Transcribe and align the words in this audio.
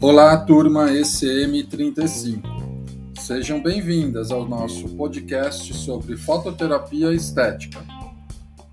Olá, 0.00 0.36
turma 0.38 0.90
ECM35. 0.90 2.42
Sejam 3.18 3.62
bem-vindas 3.62 4.30
ao 4.30 4.48
nosso 4.48 4.88
podcast 4.96 5.74
sobre 5.74 6.16
fototerapia 6.16 7.12
estética. 7.12 7.78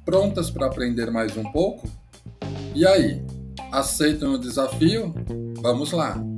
Prontas 0.06 0.50
para 0.50 0.68
aprender 0.68 1.12
mais 1.12 1.36
um 1.36 1.44
pouco? 1.52 1.88
E 2.74 2.88
aí, 2.88 3.22
aceitam 3.72 4.34
o 4.34 4.38
desafio? 4.38 5.14
Vamos 5.62 5.92
lá! 5.92 6.37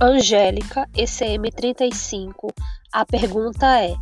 Angélica, 0.00 0.88
ECM35. 0.94 2.52
A 2.92 3.04
pergunta 3.04 3.80
é: 3.80 3.96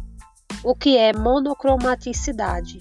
o 0.62 0.74
que 0.74 0.98
é 0.98 1.10
monocromaticidade? 1.16 2.78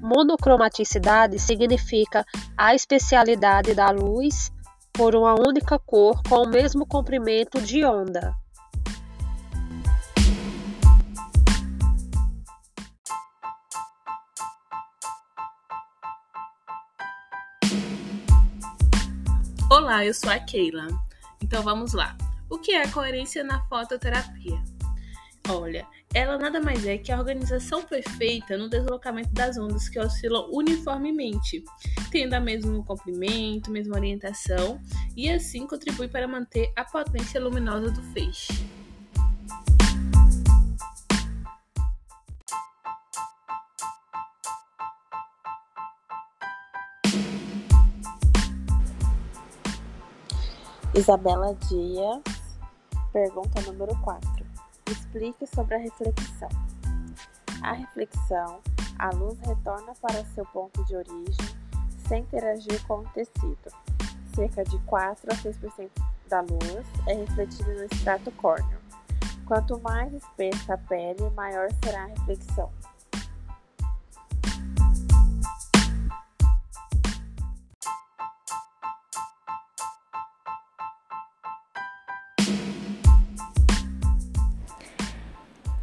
Monocromaticidade 0.00 1.38
significa 1.38 2.24
a 2.56 2.74
especialidade 2.74 3.74
da 3.76 3.90
luz 3.90 4.50
por 4.92 5.14
uma 5.14 5.34
única 5.34 5.78
cor 5.78 6.20
com 6.28 6.42
o 6.42 6.48
mesmo 6.48 6.84
comprimento 6.84 7.60
de 7.60 7.84
onda. 7.84 8.34
Olá, 19.70 20.04
eu 20.04 20.12
sou 20.12 20.28
a 20.28 20.40
Keila. 20.40 20.88
Então 21.40 21.62
vamos 21.62 21.92
lá. 21.92 22.16
O 22.50 22.58
que 22.58 22.72
é 22.72 22.88
coerência 22.88 23.44
na 23.44 23.62
fototerapia? 23.66 24.58
Olha, 25.50 25.86
ela 26.14 26.38
nada 26.38 26.60
mais 26.60 26.86
é 26.86 26.96
que 26.96 27.12
a 27.12 27.18
organização 27.18 27.82
perfeita 27.82 28.56
no 28.56 28.70
deslocamento 28.70 29.30
das 29.34 29.58
ondas 29.58 29.86
que 29.86 30.00
oscilam 30.00 30.48
uniformemente, 30.50 31.62
tendo 32.10 32.32
a 32.32 32.40
mesmo 32.40 32.82
comprimento, 32.84 33.70
mesma 33.70 33.96
orientação, 33.96 34.80
e 35.14 35.28
assim 35.28 35.66
contribui 35.66 36.08
para 36.08 36.26
manter 36.26 36.72
a 36.74 36.84
potência 36.84 37.38
luminosa 37.38 37.90
do 37.90 38.02
feixe. 38.14 38.66
Isabela 50.94 51.54
Dias 51.68 52.37
Pergunta 53.12 53.62
número 53.62 53.96
4. 54.02 54.28
Explique 54.90 55.46
sobre 55.46 55.76
a 55.76 55.78
reflexão. 55.78 56.48
A 57.62 57.72
reflexão, 57.72 58.60
a 58.98 59.10
luz 59.10 59.38
retorna 59.40 59.94
para 60.00 60.24
seu 60.26 60.44
ponto 60.46 60.84
de 60.84 60.94
origem 60.94 61.58
sem 62.06 62.22
interagir 62.22 62.86
com 62.86 63.00
o 63.00 63.08
tecido. 63.10 63.70
Cerca 64.34 64.62
de 64.64 64.78
4 64.80 65.32
a 65.32 65.36
6% 65.36 65.90
da 66.28 66.40
luz 66.42 66.86
é 67.06 67.14
refletida 67.14 67.74
no 67.74 67.84
extrato 67.84 68.30
córneo. 68.32 68.78
Quanto 69.46 69.80
mais 69.80 70.12
espessa 70.12 70.74
a 70.74 70.78
pele, 70.78 71.30
maior 71.34 71.68
será 71.82 72.04
a 72.04 72.06
reflexão. 72.06 72.70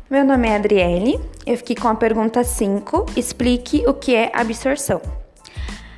Meu 0.07 0.23
nome 0.23 0.47
é 0.47 0.55
Adriele, 0.55 1.19
eu 1.47 1.57
fiquei 1.57 1.75
com 1.75 1.87
a 1.87 1.95
pergunta 1.95 2.43
5. 2.43 3.07
Explique 3.17 3.83
o 3.87 3.93
que 3.95 4.13
é 4.13 4.29
absorção. 4.35 5.01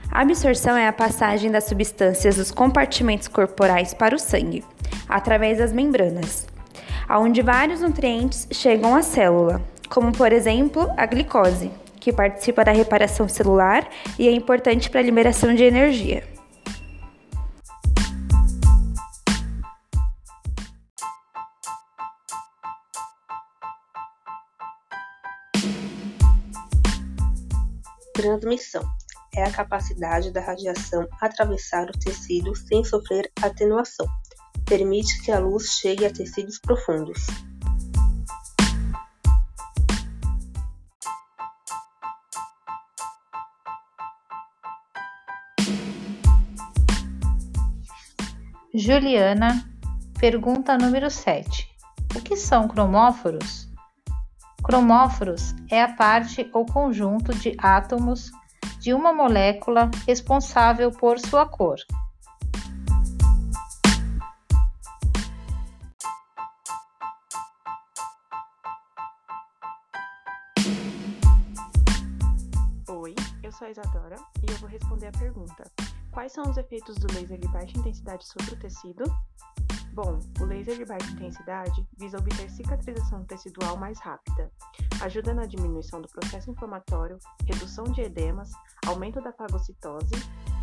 A 0.10 0.22
absorção 0.22 0.78
é 0.78 0.88
a 0.88 0.94
passagem 0.94 1.52
das 1.52 1.66
substâncias 1.66 2.38
dos 2.38 2.50
compartimentos 2.50 3.28
corporais 3.28 3.94
para 3.94 4.16
o 4.16 4.20
sangue, 4.20 4.64
através 5.10 5.58
das 5.58 5.74
membranas, 5.74 6.48
onde 7.10 7.42
vários 7.42 7.82
nutrientes 7.82 8.48
chegam 8.50 8.96
à 8.96 9.02
célula, 9.02 9.62
como 9.90 10.14
por 10.14 10.32
exemplo 10.32 10.90
a 10.96 11.06
glicose, 11.06 11.70
que 12.00 12.14
participa 12.14 12.64
da 12.64 12.72
reparação 12.72 13.28
celular 13.28 13.90
e 14.18 14.26
é 14.26 14.32
importante 14.32 14.90
para 14.90 15.02
a 15.02 15.04
liberação 15.04 15.54
de 15.54 15.66
energia. 15.66 16.37
Transmissão 28.38 28.84
é 29.36 29.44
a 29.44 29.52
capacidade 29.52 30.32
da 30.32 30.42
radiação 30.42 31.08
atravessar 31.20 31.90
o 31.90 32.00
tecido 32.00 32.56
sem 32.56 32.84
sofrer 32.84 33.32
atenuação. 33.42 34.06
Permite 34.66 35.22
que 35.24 35.32
a 35.32 35.40
luz 35.40 35.80
chegue 35.80 36.06
a 36.06 36.14
tecidos 36.14 36.60
profundos. 36.60 37.26
Juliana, 48.74 49.68
pergunta 50.20 50.78
número 50.78 51.10
7. 51.10 51.68
O 52.16 52.22
que 52.22 52.36
são 52.36 52.68
cromóforos? 52.68 53.67
Cromóforos 54.68 55.56
é 55.72 55.82
a 55.82 55.94
parte 55.94 56.52
ou 56.54 56.66
conjunto 56.66 57.34
de 57.34 57.56
átomos 57.58 58.30
de 58.82 58.94
uma 58.94 59.14
molécula 59.14 59.90
responsável 60.06 60.92
por 60.92 61.18
sua 61.20 61.48
cor. 61.48 61.78
Oi, 72.90 73.16
eu 73.42 73.54
sou 73.54 73.68
a 73.68 73.72
Isadora 73.72 74.18
e 74.46 74.52
eu 74.52 74.58
vou 74.58 74.68
responder 74.68 75.08
a 75.08 75.12
pergunta: 75.14 75.64
Quais 76.12 76.34
são 76.34 76.44
os 76.44 76.58
efeitos 76.58 76.98
do 76.98 77.08
laser 77.14 77.40
de 77.40 77.48
baixa 77.48 77.80
intensidade 77.80 78.28
sobre 78.28 78.56
o 78.56 78.60
tecido? 78.60 79.06
Bom, 79.98 80.20
o 80.40 80.46
laser 80.46 80.78
de 80.78 80.86
baixa 80.86 81.10
intensidade 81.10 81.84
visa 81.98 82.20
obter 82.20 82.48
cicatrização 82.52 83.26
tecidual 83.26 83.76
mais 83.78 84.00
rápida, 84.00 84.52
ajuda 85.02 85.34
na 85.34 85.48
diminuição 85.48 86.00
do 86.00 86.08
processo 86.08 86.52
inflamatório, 86.52 87.18
redução 87.48 87.84
de 87.86 88.02
edemas, 88.02 88.52
aumento 88.86 89.20
da 89.20 89.34
fagocitose, 89.34 90.12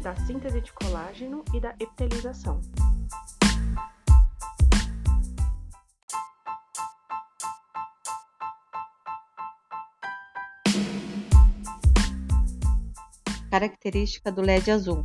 da 0.01 0.15
síntese 0.25 0.61
de 0.61 0.73
colágeno 0.75 1.43
e 1.53 1.59
da 1.59 1.71
epitelização. 1.81 2.61
Característica 13.51 14.31
do 14.31 14.43
LED 14.43 14.71
azul 14.71 15.05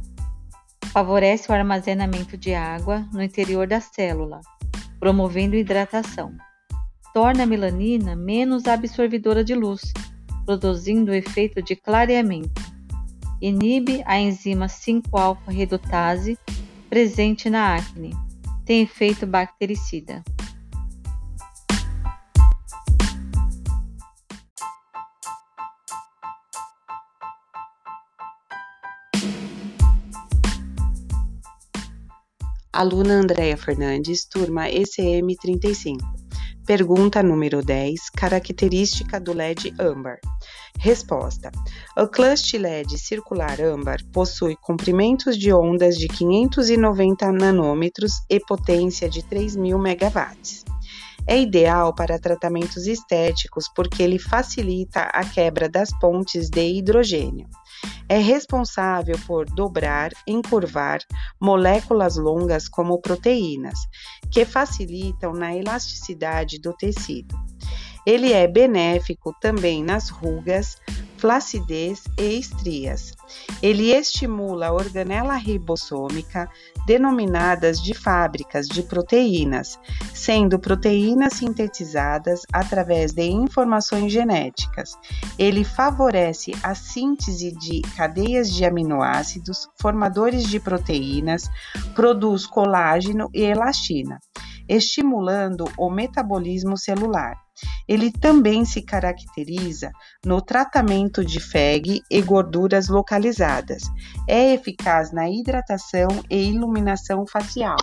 favorece 0.92 1.52
o 1.52 1.56
armazenamento 1.56 2.38
de 2.38 2.54
água 2.54 3.08
no 3.14 3.22
interior 3.22 3.68
da 3.68 3.80
célula, 3.80 4.42
promovendo 5.00 5.56
hidratação. 5.56 6.34
Torna 7.14 7.44
a 7.44 7.46
melanina 7.46 8.16
menos 8.16 8.68
absorvidora 8.68 9.44
de 9.44 9.56
luz, 9.56 9.94
produzindo 10.46 11.12
o 11.12 11.16
efeito 11.16 11.62
de 11.62 11.76
clareamento. 11.76 12.62
Inibe 13.42 14.04
a 14.06 14.20
enzima 14.20 14.66
5-alfa-redutase 14.66 16.38
presente 16.90 17.50
na 17.50 17.76
acne. 17.76 18.14
Tem 18.66 18.82
efeito 18.82 19.26
bactericida. 19.26 20.24
Aluna 32.80 33.16
Andréia 33.16 33.58
Fernandes, 33.58 34.24
turma 34.24 34.70
ECM 34.70 35.36
35. 35.36 36.00
Pergunta 36.66 37.22
número 37.22 37.62
10. 37.62 38.10
Característica 38.12 39.20
do 39.20 39.34
LED 39.34 39.74
âmbar. 39.78 40.18
Resposta: 40.78 41.52
O 41.98 42.08
clutch 42.08 42.54
LED 42.54 42.98
circular 42.98 43.60
âmbar 43.60 43.98
possui 44.14 44.56
comprimentos 44.56 45.38
de 45.38 45.52
ondas 45.52 45.98
de 45.98 46.08
590 46.08 47.30
nanômetros 47.34 48.14
e 48.30 48.40
potência 48.40 49.10
de 49.10 49.24
3.000 49.24 49.78
megawatts. 49.78 50.64
É 51.28 51.38
ideal 51.38 51.94
para 51.94 52.18
tratamentos 52.18 52.88
estéticos 52.88 53.66
porque 53.76 54.02
ele 54.02 54.18
facilita 54.18 55.02
a 55.02 55.26
quebra 55.26 55.68
das 55.68 55.90
pontes 56.00 56.50
de 56.50 56.78
hidrogênio. 56.78 57.46
É 58.08 58.18
responsável 58.18 59.16
por 59.28 59.46
dobrar, 59.46 60.12
encurvar 60.28 61.00
moléculas 61.40 62.18
longas 62.18 62.68
como 62.68 63.00
proteínas, 63.00 63.80
que 64.32 64.46
facilitam 64.46 65.34
na 65.34 65.56
elasticidade 65.56 66.60
do 66.60 66.74
tecido. 66.74 67.38
Ele 68.06 68.34
é 68.34 68.48
benéfico 68.48 69.36
também 69.40 69.84
nas 69.84 70.10
rugas, 70.10 70.78
flacidez 71.20 72.04
e 72.18 72.40
estrias. 72.40 73.14
Ele 73.62 73.92
estimula 73.92 74.68
a 74.68 74.74
organela 74.74 75.36
ribossômica, 75.36 76.50
denominadas 76.86 77.82
de 77.82 77.94
fábricas 77.94 78.68
de 78.68 78.82
proteínas, 78.84 79.78
sendo 80.14 80.58
proteínas 80.58 81.34
sintetizadas 81.34 82.42
através 82.54 83.12
de 83.12 83.24
informações 83.30 84.12
genéticas. 84.12 84.98
Ele 85.38 85.64
favorece 85.64 86.52
a 86.64 86.74
síntese 86.74 87.52
de 87.52 87.82
cadeias 87.98 88.50
de 88.52 88.64
aminoácidos 88.64 89.68
formadores 89.80 90.48
de 90.48 90.60
proteínas, 90.60 91.50
produz 91.94 92.46
colágeno 92.46 93.30
e 93.34 93.44
elastina, 93.44 94.20
estimulando 94.70 95.66
o 95.76 95.90
metabolismo 95.90 96.78
celular. 96.78 97.36
Ele 97.88 98.12
também 98.12 98.64
se 98.64 98.84
caracteriza 98.84 99.92
no 100.24 100.42
tratamento 100.42 101.26
de 101.26 101.40
FEG 101.40 102.02
e 102.10 102.22
gorduras 102.22 102.88
localizadas. 102.88 103.82
É 104.28 104.54
eficaz 104.54 105.12
na 105.12 105.28
hidratação 105.28 106.08
e 106.30 106.50
iluminação 106.50 107.26
facial. 107.28 107.78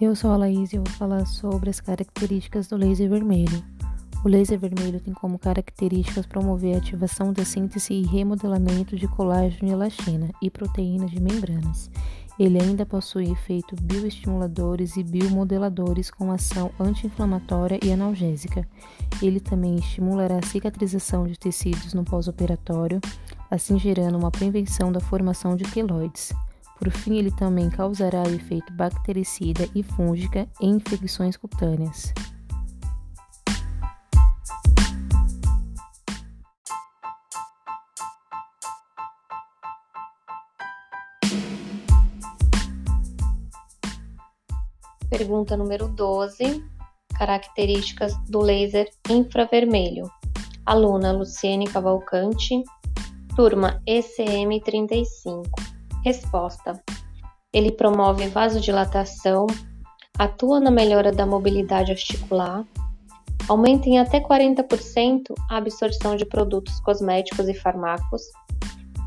Eu 0.00 0.14
sou 0.14 0.32
a 0.32 0.36
Laís 0.36 0.72
e 0.72 0.76
eu 0.76 0.84
vou 0.84 0.94
falar 0.94 1.24
sobre 1.24 1.70
as 1.70 1.80
características 1.80 2.66
do 2.66 2.76
laser 2.76 3.08
vermelho. 3.08 3.73
O 4.24 4.28
laser 4.28 4.58
vermelho 4.58 4.98
tem 5.00 5.12
como 5.12 5.38
características 5.38 6.24
promover 6.24 6.74
a 6.74 6.78
ativação 6.78 7.30
da 7.30 7.44
síntese 7.44 7.92
e 7.92 8.06
remodelamento 8.06 8.96
de 8.96 9.06
colágeno 9.06 9.68
e 9.68 9.72
elastina 9.72 10.30
e 10.40 10.48
proteínas 10.48 11.10
de 11.10 11.20
membranas. 11.20 11.90
Ele 12.38 12.58
ainda 12.58 12.86
possui 12.86 13.30
efeitos 13.30 13.78
bioestimuladores 13.80 14.96
e 14.96 15.04
biomodeladores 15.04 16.10
com 16.10 16.32
ação 16.32 16.70
anti-inflamatória 16.80 17.78
e 17.84 17.92
analgésica. 17.92 18.66
Ele 19.20 19.40
também 19.40 19.76
estimulará 19.76 20.38
a 20.38 20.46
cicatrização 20.46 21.26
de 21.26 21.38
tecidos 21.38 21.92
no 21.92 22.02
pós-operatório, 22.02 23.02
assim 23.50 23.78
gerando 23.78 24.16
uma 24.16 24.30
prevenção 24.30 24.90
da 24.90 25.00
formação 25.00 25.54
de 25.54 25.64
queloides. 25.64 26.32
Por 26.78 26.90
fim, 26.90 27.18
ele 27.18 27.30
também 27.30 27.68
causará 27.68 28.22
efeito 28.22 28.72
bactericida 28.72 29.68
e 29.74 29.82
fúngica 29.82 30.48
em 30.58 30.70
infecções 30.70 31.36
cutâneas. 31.36 32.12
Pergunta 45.16 45.56
número 45.56 45.86
12. 45.86 46.60
Características 47.16 48.12
do 48.28 48.40
laser 48.40 48.90
infravermelho. 49.08 50.10
Aluna 50.66 51.12
Luciene 51.12 51.68
Cavalcante, 51.68 52.64
turma 53.36 53.80
ECM 53.86 54.60
35. 54.60 55.48
Resposta: 56.04 56.82
Ele 57.52 57.70
promove 57.70 58.26
vasodilatação, 58.26 59.46
atua 60.18 60.58
na 60.58 60.72
melhora 60.72 61.12
da 61.12 61.24
mobilidade 61.24 61.92
articular, 61.92 62.64
aumenta 63.48 63.88
em 63.88 64.00
até 64.00 64.18
40% 64.20 65.32
a 65.48 65.58
absorção 65.58 66.16
de 66.16 66.26
produtos 66.26 66.80
cosméticos 66.80 67.48
e 67.48 67.54
fármacos, 67.54 68.22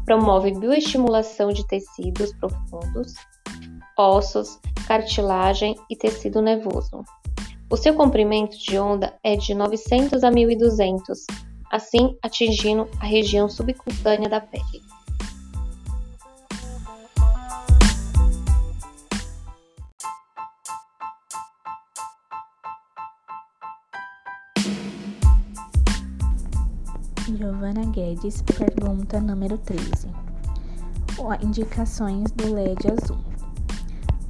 promove 0.06 0.58
bioestimulação 0.58 1.52
de 1.52 1.68
tecidos 1.68 2.32
profundos, 2.36 3.14
ossos, 3.98 4.60
cartilagem 4.88 5.76
e 5.90 5.96
tecido 5.96 6.42
nervoso. 6.42 7.04
O 7.70 7.76
seu 7.76 7.94
comprimento 7.96 8.58
de 8.58 8.80
onda 8.80 9.14
é 9.24 9.36
de 9.36 9.54
900 9.54 10.24
a 10.24 10.32
1200, 10.32 11.26
assim 11.72 12.18
atingindo 12.22 12.88
a 13.00 13.06
região 13.06 13.50
subcutânea 13.50 14.30
da 14.30 14.40
pele. 14.40 14.82
Giovana 27.36 27.86
Guedes, 27.92 28.42
pergunta 28.42 29.20
número 29.20 29.58
13. 29.58 30.08
Indicações 31.44 32.32
do 32.32 32.54
LED 32.54 32.88
azul. 32.90 33.37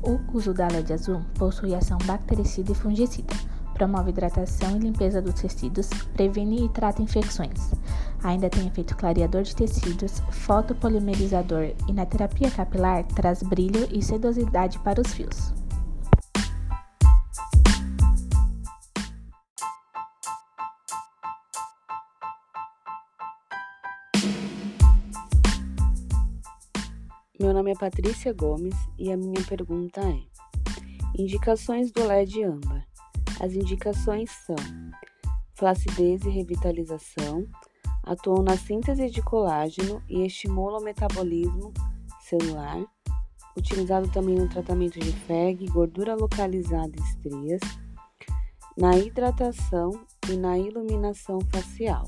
O 0.07 0.21
uso 0.33 0.53
da 0.53 0.69
LED 0.69 0.93
azul 0.93 1.19
possui 1.37 1.75
ação 1.75 1.97
bactericida 2.05 2.71
e 2.71 2.75
fungicida, 2.75 3.35
promove 3.73 4.11
hidratação 4.11 4.77
e 4.77 4.79
limpeza 4.79 5.21
dos 5.21 5.33
tecidos, 5.33 5.89
previne 6.13 6.63
e 6.63 6.69
trata 6.69 7.01
infecções. 7.01 7.73
Ainda 8.23 8.49
tem 8.49 8.65
efeito 8.65 8.95
clareador 8.95 9.41
de 9.41 9.53
tecidos, 9.53 10.21
fotopolimerizador 10.31 11.73
e 11.89 11.91
na 11.91 12.05
terapia 12.05 12.49
capilar 12.49 13.03
traz 13.03 13.43
brilho 13.43 13.85
e 13.91 14.01
sedosidade 14.01 14.79
para 14.79 15.01
os 15.01 15.11
fios. 15.11 15.51
Nome 27.57 27.71
é 27.71 27.75
Patrícia 27.75 28.31
Gomes 28.33 28.75
e 28.99 29.11
a 29.11 29.17
minha 29.17 29.43
pergunta 29.47 29.99
é: 30.01 30.19
Indicações 31.19 31.91
do 31.91 32.05
LED 32.05 32.43
âmbar. 32.43 32.87
As 33.39 33.53
indicações 33.53 34.29
são 34.45 34.55
flacidez 35.55 36.23
e 36.23 36.29
revitalização, 36.29 37.47
atuam 38.03 38.43
na 38.43 38.55
síntese 38.55 39.09
de 39.09 39.23
colágeno 39.23 40.03
e 40.07 40.23
estimulam 40.23 40.81
o 40.81 40.83
metabolismo 40.83 41.73
celular, 42.21 42.85
utilizado 43.57 44.07
também 44.09 44.35
no 44.35 44.47
tratamento 44.47 44.99
de 44.99 45.11
FEG, 45.11 45.65
gordura 45.65 46.13
localizada 46.13 46.91
e 46.95 47.01
estrias, 47.01 47.61
na 48.77 48.95
hidratação 48.97 49.99
e 50.29 50.37
na 50.37 50.59
iluminação 50.59 51.39
facial. 51.51 52.07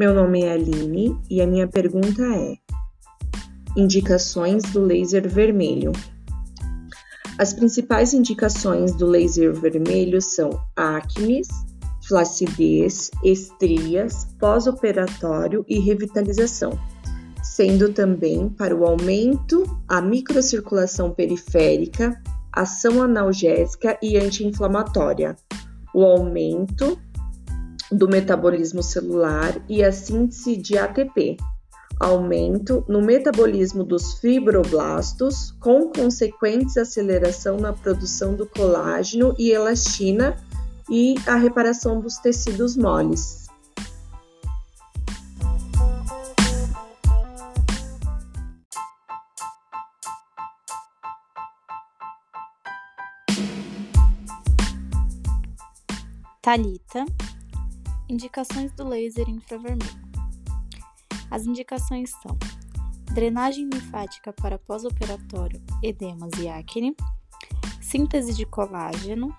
Meu 0.00 0.14
nome 0.14 0.44
é 0.44 0.52
Aline 0.54 1.14
e 1.28 1.42
a 1.42 1.46
minha 1.46 1.68
pergunta 1.68 2.22
é: 2.22 2.56
Indicações 3.76 4.62
do 4.72 4.80
laser 4.80 5.28
vermelho. 5.28 5.92
As 7.36 7.52
principais 7.52 8.14
indicações 8.14 8.94
do 8.94 9.04
laser 9.04 9.52
vermelho 9.52 10.22
são 10.22 10.58
acnes, 10.74 11.48
flacidez, 12.08 13.10
estrias, 13.22 14.26
pós-operatório 14.38 15.66
e 15.68 15.78
revitalização, 15.78 16.80
sendo 17.42 17.92
também 17.92 18.48
para 18.48 18.74
o 18.74 18.86
aumento, 18.86 19.64
a 19.86 20.00
microcirculação 20.00 21.10
periférica, 21.10 22.18
ação 22.50 23.02
analgésica 23.02 23.98
e 24.02 24.16
anti-inflamatória, 24.16 25.36
o 25.94 26.02
aumento, 26.02 26.98
do 27.90 28.08
metabolismo 28.08 28.82
celular 28.82 29.60
e 29.68 29.82
a 29.82 29.90
síntese 29.90 30.56
de 30.56 30.78
ATP, 30.78 31.36
aumento 31.98 32.84
no 32.88 33.02
metabolismo 33.02 33.84
dos 33.84 34.14
fibroblastos, 34.14 35.52
com 35.60 35.90
consequentes 35.90 36.76
aceleração 36.76 37.58
na 37.58 37.72
produção 37.72 38.34
do 38.34 38.46
colágeno 38.46 39.34
e 39.38 39.50
elastina 39.50 40.36
e 40.90 41.14
a 41.26 41.36
reparação 41.36 42.00
dos 42.00 42.16
tecidos 42.16 42.76
moles. 42.76 43.40
Talita 56.42 57.04
Indicações 58.10 58.72
do 58.72 58.88
laser 58.88 59.30
infravermelho. 59.30 60.10
As 61.30 61.46
indicações 61.46 62.10
são 62.20 62.36
drenagem 63.14 63.70
linfática 63.72 64.32
para 64.32 64.58
pós-operatório, 64.58 65.62
edemas 65.80 66.32
e 66.40 66.48
acne, 66.48 66.96
síntese 67.80 68.34
de 68.34 68.44
colágeno, 68.44 69.32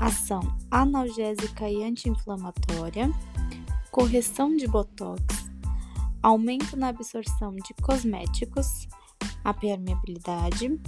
ação 0.00 0.40
analgésica 0.72 1.70
e 1.70 1.84
anti-inflamatória, 1.84 3.08
correção 3.92 4.56
de 4.56 4.66
botox, 4.66 5.22
aumento 6.20 6.76
na 6.76 6.88
absorção 6.88 7.54
de 7.54 7.72
cosméticos, 7.80 8.88
a 9.44 9.54
permeabilidade, 9.54 10.80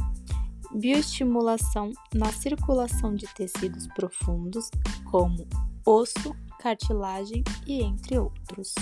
bioestimulação 0.74 1.92
na 2.12 2.32
circulação 2.32 3.14
de 3.14 3.32
tecidos 3.32 3.86
profundos, 3.94 4.68
como 5.08 5.46
osso, 5.86 6.34
cartilagem 6.58 7.44
e 7.64 7.80
entre 7.80 8.18
outros. 8.18 8.74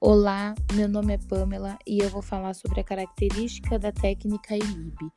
Olá, 0.00 0.56
meu 0.74 0.88
nome 0.88 1.14
é 1.14 1.18
Pamela 1.18 1.78
e 1.86 2.00
eu 2.00 2.10
vou 2.10 2.20
falar 2.20 2.54
sobre 2.54 2.80
a 2.80 2.84
característica 2.84 3.78
da 3.78 3.92
técnica 3.92 4.56
ILIB. 4.56 5.12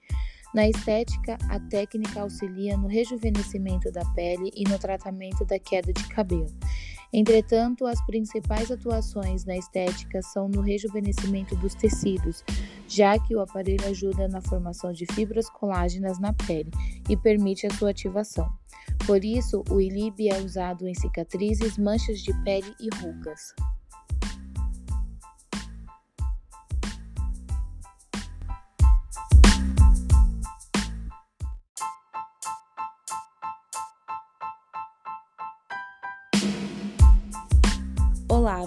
Na 0.53 0.67
estética, 0.67 1.37
a 1.49 1.59
técnica 1.59 2.21
auxilia 2.21 2.77
no 2.77 2.87
rejuvenescimento 2.87 3.91
da 3.91 4.05
pele 4.13 4.51
e 4.55 4.63
no 4.69 4.77
tratamento 4.77 5.43
da 5.45 5.57
queda 5.57 5.91
de 5.91 6.07
cabelo. 6.09 6.53
Entretanto, 7.11 7.85
as 7.85 8.03
principais 8.05 8.71
atuações 8.71 9.45
na 9.45 9.55
estética 9.55 10.21
são 10.21 10.47
no 10.47 10.61
rejuvenescimento 10.61 11.55
dos 11.55 11.73
tecidos, 11.75 12.43
já 12.87 13.17
que 13.19 13.35
o 13.35 13.41
aparelho 13.41 13.87
ajuda 13.87 14.27
na 14.27 14.41
formação 14.41 14.91
de 14.91 15.05
fibras 15.13 15.49
colágenas 15.49 16.19
na 16.19 16.33
pele 16.33 16.71
e 17.09 17.17
permite 17.17 17.67
a 17.67 17.73
sua 17.73 17.91
ativação. 17.91 18.47
Por 19.05 19.23
isso, 19.23 19.63
o 19.69 19.79
ILIB 19.79 20.29
é 20.29 20.37
usado 20.39 20.87
em 20.87 20.93
cicatrizes, 20.93 21.77
manchas 21.77 22.19
de 22.19 22.33
pele 22.43 22.73
e 22.79 22.89
rugas. 22.95 23.53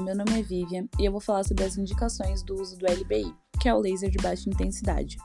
Meu 0.00 0.14
nome 0.14 0.38
é 0.38 0.42
Vivian 0.42 0.86
e 0.98 1.06
eu 1.06 1.12
vou 1.12 1.20
falar 1.20 1.42
sobre 1.44 1.64
as 1.64 1.78
indicações 1.78 2.42
do 2.42 2.54
uso 2.60 2.76
do 2.76 2.86
LBI, 2.86 3.34
que 3.60 3.68
é 3.68 3.74
o 3.74 3.78
laser 3.78 4.10
de 4.10 4.18
baixa 4.18 4.48
intensidade. 4.48 5.16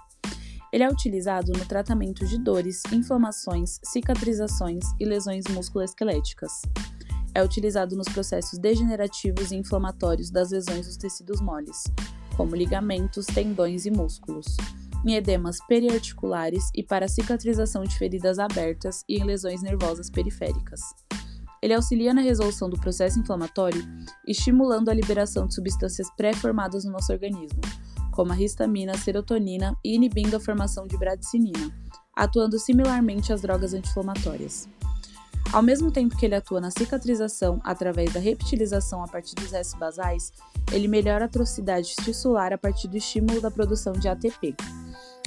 Ele 0.72 0.84
é 0.84 0.90
utilizado 0.90 1.52
no 1.52 1.66
tratamento 1.66 2.26
de 2.26 2.38
dores, 2.38 2.82
inflamações, 2.92 3.80
cicatrizações 3.84 4.86
e 5.00 5.06
lesões 5.06 5.44
musculoesqueléticas. 5.50 6.62
É 7.36 7.44
utilizado 7.44 7.98
nos 7.98 8.08
processos 8.08 8.58
degenerativos 8.58 9.52
e 9.52 9.58
inflamatórios 9.58 10.32
das 10.32 10.52
lesões 10.52 10.88
dos 10.88 10.96
tecidos 10.96 11.42
moles, 11.42 11.84
como 12.38 12.56
ligamentos, 12.56 13.26
tendões 13.26 13.86
e 13.86 13.92
músculos, 13.92 14.56
em 15.06 15.16
edemas 15.16 15.58
periarticulares 15.68 16.70
e 16.74 16.82
para 16.82 17.10
cicatrização 17.10 17.84
de 17.84 17.98
feridas 17.98 18.40
abertas 18.40 19.04
e 19.08 19.18
em 19.18 19.26
lesões 19.26 19.62
nervosas 19.62 20.10
periféricas. 20.10 20.82
Ele 21.62 21.76
auxilia 21.76 22.14
na 22.14 22.22
resolução 22.22 22.70
do 22.70 22.80
processo 22.80 23.20
inflamatório, 23.20 23.84
estimulando 24.28 24.90
a 24.90 24.94
liberação 24.94 25.46
de 25.46 25.54
substâncias 25.54 26.10
pré-formadas 26.18 26.84
no 26.84 26.92
nosso 26.92 27.12
organismo, 27.12 27.62
como 28.12 28.34
a 28.34 28.42
histamina, 28.42 28.94
a 28.94 28.98
serotonina 28.98 29.78
e 29.84 29.96
inibindo 29.96 30.36
a 30.36 30.40
formação 30.40 30.88
de 30.88 30.98
bradicinina, 30.98 31.72
atuando 32.16 32.58
similarmente 32.58 33.32
às 33.32 33.42
drogas 33.42 33.74
anti-inflamatórias. 33.74 34.68
Ao 35.54 35.62
mesmo 35.62 35.92
tempo 35.92 36.16
que 36.16 36.26
ele 36.26 36.36
atua 36.36 36.62
na 36.62 36.72
cicatrização 36.72 37.60
através 37.64 38.14
da 38.14 38.20
reptilização 38.20 39.04
a 39.04 39.08
partir 39.08 39.36
dos 39.36 39.52
restos 39.52 39.78
basais, 39.78 40.32
ele 40.72 40.88
melhora 40.88 41.26
a 41.26 41.28
atrocidade 41.28 41.94
tissular 42.04 42.54
a 42.54 42.58
partir 42.58 42.88
do 42.88 42.98
estímulo 42.98 43.42
da 43.42 43.52
produção 43.52 43.94
de 43.94 44.08
ATP. 44.08 44.56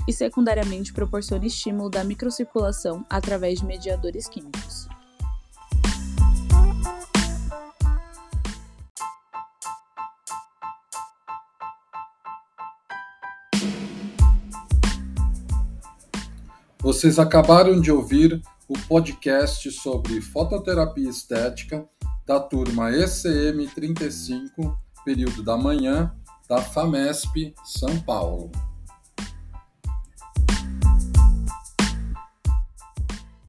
E 0.08 0.12
secundariamente 0.12 0.92
proporciona 0.92 1.46
estímulo 1.46 1.90
da 1.90 2.02
microcirculação 2.02 3.04
através 3.08 3.60
de 3.60 3.66
mediadores 3.66 4.26
químicos. 4.26 4.88
Vocês 16.84 17.18
acabaram 17.18 17.80
de 17.80 17.90
ouvir 17.90 18.42
o 18.68 18.78
podcast 18.86 19.70
sobre 19.70 20.20
fototerapia 20.20 21.08
estética 21.08 21.88
da 22.26 22.38
turma 22.38 22.90
ECM 22.90 23.66
35, 23.74 24.78
período 25.02 25.42
da 25.42 25.56
manhã, 25.56 26.14
da 26.46 26.60
FAMESP 26.60 27.54
São 27.64 27.98
Paulo. 28.00 28.52